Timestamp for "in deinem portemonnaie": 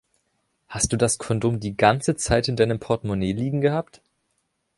2.47-3.33